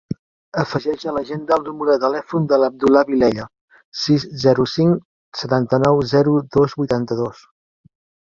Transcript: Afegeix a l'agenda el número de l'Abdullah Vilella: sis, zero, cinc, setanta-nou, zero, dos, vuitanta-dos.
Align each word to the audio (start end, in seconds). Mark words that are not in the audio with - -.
Afegeix 0.59 1.03
a 1.09 1.11
l'agenda 1.15 1.57
el 1.61 1.65
número 1.67 1.97
de 2.03 2.57
l'Abdullah 2.61 3.03
Vilella: 3.11 3.45
sis, 4.05 4.25
zero, 4.45 4.67
cinc, 4.73 5.05
setanta-nou, 5.43 6.01
zero, 6.15 6.35
dos, 6.59 6.75
vuitanta-dos. 6.83 7.47